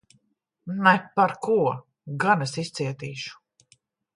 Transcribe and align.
Ne 0.85 0.93
par 1.19 1.33
ko! 1.47 1.59
Gan 2.25 2.43
es 2.47 2.57
izcietīšu. 2.65 3.37